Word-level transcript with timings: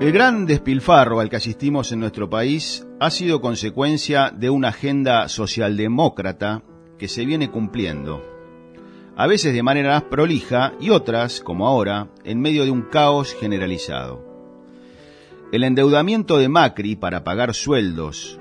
El 0.00 0.12
gran 0.12 0.46
despilfarro 0.46 1.18
al 1.18 1.28
que 1.28 1.34
asistimos 1.34 1.90
en 1.90 1.98
nuestro 1.98 2.30
país 2.30 2.86
ha 3.00 3.10
sido 3.10 3.40
consecuencia 3.40 4.30
de 4.30 4.48
una 4.48 4.68
agenda 4.68 5.28
socialdemócrata 5.28 6.62
que 6.98 7.08
se 7.08 7.26
viene 7.26 7.50
cumpliendo, 7.50 8.22
a 9.16 9.26
veces 9.26 9.52
de 9.54 9.64
manera 9.64 10.08
prolija 10.08 10.74
y 10.80 10.90
otras, 10.90 11.40
como 11.40 11.66
ahora, 11.66 12.10
en 12.22 12.40
medio 12.40 12.64
de 12.64 12.70
un 12.70 12.82
caos 12.82 13.34
generalizado. 13.34 14.24
El 15.50 15.64
endeudamiento 15.64 16.38
de 16.38 16.48
Macri 16.48 16.94
para 16.94 17.24
pagar 17.24 17.52
sueldos 17.52 18.38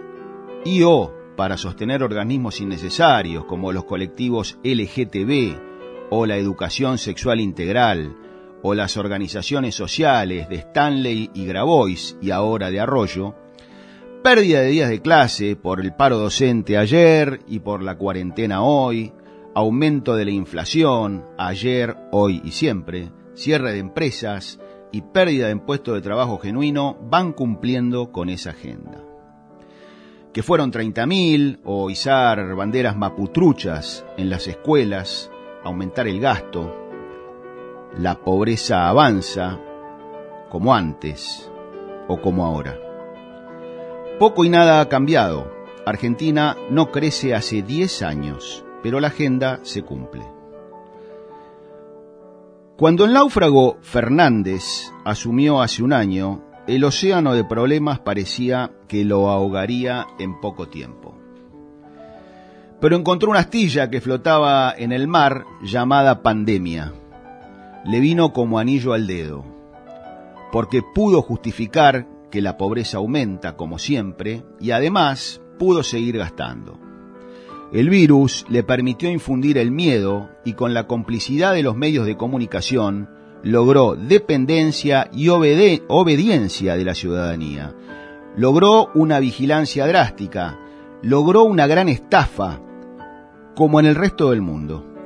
y 0.64 0.84
o 0.84 1.12
para 1.36 1.58
sostener 1.58 2.04
organismos 2.04 2.62
innecesarios 2.62 3.46
como 3.46 3.72
los 3.72 3.86
colectivos 3.86 4.60
LGTB 4.64 5.58
o 6.12 6.28
la 6.28 6.38
educación 6.38 7.00
sexual 7.00 7.40
integral, 7.40 8.16
o 8.64 8.74
las 8.74 8.98
organizaciones 8.98 9.76
sociales 9.76 10.50
de 10.50 10.56
Stanley 10.56 11.30
y 11.34 11.46
Grabois 11.46 12.18
y 12.22 12.32
ahora 12.32 12.72
de 12.72 12.80
Arroyo, 12.80 13.36
pérdida 14.24 14.62
de 14.62 14.68
días 14.68 14.90
de 14.90 15.02
clase 15.02 15.56
por 15.56 15.80
el 15.80 15.94
paro 15.94 16.18
docente 16.18 16.78
ayer 16.78 17.40
y 17.48 17.60
por 17.60 17.84
la 17.84 17.98
cuarentena 17.98 18.62
hoy, 18.62 19.14
aumento 19.56 20.16
de 20.16 20.26
la 20.26 20.32
inflación 20.32 21.26
ayer, 21.38 21.96
hoy 22.12 22.42
y 22.44 22.52
siempre, 22.52 23.12
cierre 23.34 23.74
de 23.74 23.80
empresas 23.80 24.60
y 24.92 25.02
pérdida 25.02 25.48
de 25.48 25.58
puestos 25.58 25.96
de 25.96 26.02
trabajo 26.02 26.40
genuino 26.40 26.98
van 27.10 27.34
cumpliendo 27.34 28.12
con 28.12 28.30
esa 28.30 28.52
agenda. 28.52 29.04
Que 30.34 30.44
fueron 30.44 30.72
30.000 30.72 31.60
o 31.64 31.90
izar 31.90 32.56
banderas 32.56 32.96
maputruchas 32.96 34.06
en 34.18 34.30
las 34.30 34.48
escuelas, 34.48 35.32
aumentar 35.64 36.08
el 36.08 36.20
gasto, 36.20 36.87
la 37.98 38.16
pobreza 38.16 38.88
avanza 38.88 39.60
como 40.50 40.74
antes 40.74 41.52
o 42.08 42.22
como 42.22 42.46
ahora. 42.46 42.78
Poco 44.20 44.46
y 44.46 44.50
nada 44.50 44.82
ha 44.82 44.90
cambiado. 44.90 45.52
Argentina 45.86 46.58
no 46.70 46.92
crece 46.92 47.34
hace 47.34 47.62
10 47.62 48.02
años, 48.02 48.66
pero 48.84 49.00
la 49.00 49.08
agenda 49.08 49.60
se 49.64 49.84
cumple. 49.84 50.26
Cuando 52.78 53.06
el 53.06 53.14
náufrago 53.14 53.78
Fernández 53.82 54.92
asumió 55.06 55.62
hace 55.62 55.82
un 55.82 55.94
año, 55.94 56.44
el 56.68 56.84
océano 56.84 57.34
de 57.34 57.44
problemas 57.44 58.00
parecía 58.00 58.72
que 58.88 59.06
lo 59.06 59.30
ahogaría 59.30 60.06
en 60.20 60.40
poco 60.40 60.68
tiempo. 60.68 61.16
Pero 62.80 62.96
encontró 62.96 63.32
una 63.32 63.40
astilla 63.40 63.90
que 63.90 64.02
flotaba 64.02 64.74
en 64.78 64.92
el 64.92 65.08
mar 65.08 65.46
llamada 65.64 66.22
pandemia 66.22 66.94
le 67.88 68.00
vino 68.02 68.34
como 68.34 68.60
anillo 68.60 68.94
al 68.94 69.08
dedo, 69.08 69.46
porque 70.52 70.82
pudo 70.82 71.22
justificar 71.22 72.08
que 72.30 72.42
la 72.42 72.58
pobreza 72.58 72.98
aumenta 72.98 73.56
como 73.56 73.80
siempre 73.80 74.44
y 74.60 74.72
además 74.72 75.42
pudo 75.58 75.84
seguir 75.84 76.18
gastando. 76.18 76.78
El 77.72 77.90
virus 77.90 78.46
le 78.50 78.64
permitió 78.64 79.10
infundir 79.10 79.58
el 79.58 79.72
miedo 79.72 80.30
y 80.46 80.54
con 80.54 80.74
la 80.74 80.88
complicidad 80.88 81.54
de 81.54 81.64
los 81.64 81.76
medios 81.76 82.06
de 82.06 82.16
comunicación 82.16 83.10
logró 83.44 83.96
dependencia 83.96 85.10
y 85.14 85.30
obediencia 85.30 86.76
de 86.76 86.86
la 86.86 86.94
ciudadanía. 86.94 87.74
Logró 88.36 88.90
una 88.96 89.20
vigilancia 89.20 89.88
drástica, 89.88 90.60
logró 91.02 91.44
una 91.44 91.68
gran 91.68 91.88
estafa, 91.90 92.60
como 93.56 93.80
en 93.80 93.86
el 93.86 93.96
resto 93.96 94.32
del 94.32 94.42
mundo. 94.42 94.97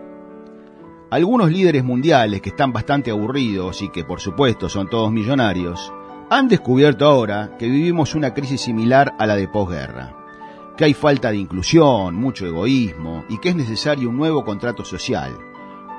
Algunos 1.12 1.52
líderes 1.52 1.84
mundiales 1.84 2.42
que 2.42 2.52
están 2.52 2.72
bastante 2.72 3.12
aburridos 3.12 3.82
y 3.82 3.90
que 3.90 4.06
por 4.06 4.22
supuesto 4.22 4.70
son 4.70 4.90
todos 4.90 5.12
millonarios, 5.12 5.92
han 6.30 6.48
descubierto 6.48 7.06
ahora 7.06 7.58
que 7.60 7.68
vivimos 7.68 8.16
una 8.16 8.34
crisis 8.34 8.62
similar 8.62 9.14
a 9.20 9.26
la 9.26 9.36
de 9.36 9.50
posguerra, 9.50 10.16
que 10.78 10.86
hay 10.86 10.94
falta 10.94 11.30
de 11.30 11.36
inclusión, 11.36 12.16
mucho 12.16 12.46
egoísmo 12.46 13.26
y 13.28 13.40
que 13.40 13.50
es 13.50 13.58
necesario 13.58 14.08
un 14.08 14.16
nuevo 14.16 14.46
contrato 14.46 14.86
social, 14.86 15.38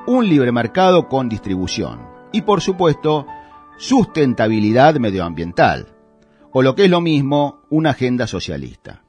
un 0.06 0.26
libre 0.26 0.50
mercado 0.50 1.06
con 1.08 1.28
distribución 1.28 2.00
y 2.32 2.40
por 2.40 2.62
supuesto 2.62 3.26
sustentabilidad 3.76 4.94
medioambiental, 4.94 5.94
o 6.52 6.62
lo 6.62 6.74
que 6.74 6.84
es 6.84 6.90
lo 6.90 7.02
mismo, 7.02 7.60
una 7.68 7.90
agenda 7.90 8.26
socialista. 8.26 9.02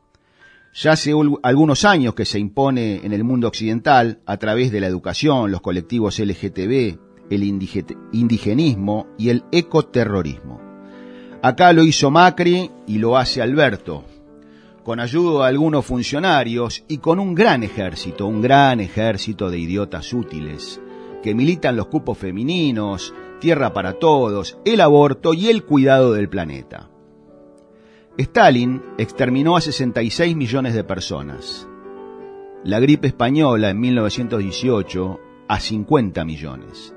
Ya 0.76 0.94
hace 0.94 1.14
algunos 1.44 1.86
años 1.86 2.16
que 2.16 2.26
se 2.26 2.40
impone 2.40 3.02
en 3.04 3.14
el 3.14 3.24
mundo 3.24 3.48
occidental, 3.48 4.22
a 4.26 4.38
través 4.38 4.72
de 4.72 4.82
la 4.82 4.88
educación, 4.88 5.52
los 5.52 5.62
colectivos 5.62 6.18
LGTB, 6.18 6.98
el 7.30 7.44
indigenismo 8.12 9.08
y 9.20 9.30
el 9.30 9.44
ecoterrorismo. 9.52 10.60
Acá 11.44 11.74
lo 11.74 11.84
hizo 11.84 12.10
Macri 12.10 12.72
y 12.88 12.98
lo 12.98 13.18
hace 13.18 13.44
Alberto, 13.44 14.04
con 14.84 15.00
ayuda 15.00 15.44
de 15.44 15.50
algunos 15.50 15.86
funcionarios 15.86 16.84
y 16.88 16.98
con 16.98 17.20
un 17.20 17.36
gran 17.36 17.62
ejército, 17.62 18.26
un 18.26 18.42
gran 18.42 18.80
ejército 18.80 19.52
de 19.52 19.60
idiotas 19.60 20.12
útiles, 20.12 20.82
que 21.22 21.36
militan 21.36 21.76
los 21.76 21.86
cupos 21.86 22.18
femeninos, 22.18 23.14
tierra 23.40 23.74
para 23.74 23.94
todos, 24.00 24.58
el 24.66 24.82
aborto 24.82 25.36
y 25.36 25.50
el 25.50 25.64
cuidado 25.64 26.14
del 26.14 26.30
planeta. 26.30 26.90
Stalin 28.18 28.80
exterminó 29.00 29.58
a 29.58 29.62
66 29.62 30.36
millones 30.36 30.76
de 30.76 30.84
personas. 30.84 31.68
La 32.64 32.80
gripe 32.80 33.08
española 33.08 33.72
en 33.72 33.80
1918 33.80 35.20
a 35.48 35.60
50 35.60 36.24
millones. 36.24 36.94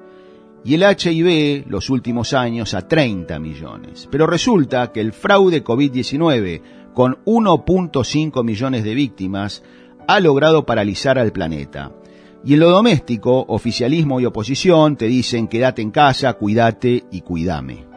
Y 0.62 0.74
el 0.74 0.82
HIV 0.82 1.64
los 1.68 1.88
últimos 1.88 2.34
años 2.34 2.74
a 2.74 2.86
30 2.86 3.38
millones. 3.38 4.08
Pero 4.10 4.26
resulta 4.26 4.92
que 4.92 5.00
el 5.00 5.12
fraude 5.12 5.64
COVID-19, 5.64 6.60
con 6.92 7.16
1.5 7.24 8.44
millones 8.44 8.84
de 8.84 8.94
víctimas, 8.94 9.62
ha 10.06 10.20
logrado 10.20 10.66
paralizar 10.66 11.18
al 11.18 11.32
planeta. 11.32 11.92
Y 12.44 12.54
en 12.54 12.60
lo 12.60 12.70
doméstico, 12.70 13.44
oficialismo 13.48 14.20
y 14.20 14.26
oposición 14.26 14.96
te 14.96 15.06
dicen 15.06 15.48
quédate 15.48 15.80
en 15.80 15.92
casa, 15.92 16.34
cuídate 16.34 17.04
y 17.10 17.22
cuídame. 17.22 17.95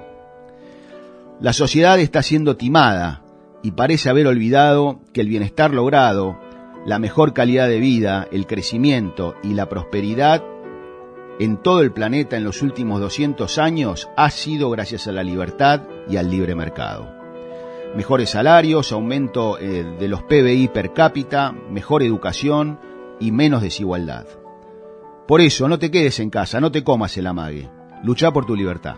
La 1.40 1.54
sociedad 1.54 1.98
está 2.00 2.22
siendo 2.22 2.58
timada 2.58 3.24
y 3.64 3.72
parece 3.72 4.10
haber 4.10 4.28
olvidado 4.28 5.00
que 5.14 5.22
el 5.22 5.30
bienestar 5.30 5.74
logrado, 5.74 6.38
la 6.86 7.00
mejor 7.00 7.34
calidad 7.34 7.70
de 7.70 7.80
vida, 7.80 8.28
el 8.32 8.46
crecimiento 8.46 9.36
y 9.42 9.54
la 9.54 9.70
prosperidad 9.70 10.44
en 11.40 11.56
todo 11.56 11.80
el 11.80 11.94
planeta 11.94 12.36
en 12.36 12.44
los 12.44 12.62
últimos 12.62 13.00
200 13.00 13.58
años 13.58 14.10
ha 14.18 14.30
sido 14.30 14.70
gracias 14.70 15.08
a 15.08 15.14
la 15.14 15.24
libertad 15.24 15.84
y 16.10 16.18
al 16.18 16.30
libre 16.30 16.56
mercado. 16.56 17.10
Mejores 17.96 18.32
salarios, 18.32 18.92
aumento 18.92 19.58
eh, 19.58 19.86
de 19.98 20.08
los 20.10 20.24
PBI 20.24 20.68
per 20.68 20.92
cápita, 20.92 21.54
mejor 21.54 22.04
educación 22.04 22.80
y 23.22 23.32
menos 23.32 23.62
desigualdad. 23.62 24.28
Por 25.26 25.40
eso, 25.40 25.70
no 25.70 25.80
te 25.80 25.90
quedes 25.90 26.20
en 26.20 26.30
casa, 26.30 26.60
no 26.60 26.72
te 26.72 26.84
comas 26.84 27.18
el 27.18 27.28
amague. 27.28 27.70
Lucha 28.04 28.32
por 28.32 28.46
tu 28.46 28.56
libertad. 28.56 28.98